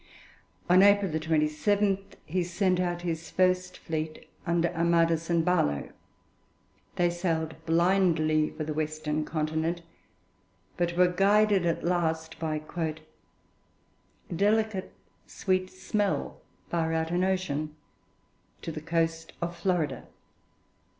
[0.67, 5.89] On April 27 he sent out his first fleet under Amidas and Barlow.
[6.95, 9.83] They sailed blindly for the western continent,
[10.75, 12.95] but were guided at last by 'a
[14.35, 14.91] delicate
[15.27, 16.41] sweet smell'
[16.71, 17.75] far out in ocean
[18.63, 20.07] to the coast of Florida.